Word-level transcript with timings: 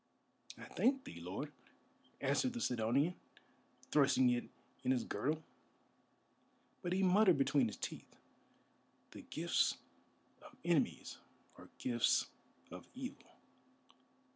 "I 0.57 0.63
thank 0.63 1.03
thee, 1.03 1.19
lord," 1.21 1.51
answered 2.21 2.53
the 2.53 2.59
Sidonian, 2.59 3.13
thrusting 3.91 4.31
it 4.31 4.45
in 4.83 4.89
his 4.89 5.03
girdle; 5.03 5.43
but 6.81 6.91
he 6.91 7.03
muttered 7.03 7.37
between 7.37 7.67
his 7.67 7.77
teeth, 7.77 8.15
"The 9.11 9.21
gifts 9.21 9.77
of 10.41 10.55
enemies 10.65 11.19
are 11.55 11.69
gifts 11.77 12.31
of 12.71 12.87
evil." 12.95 13.29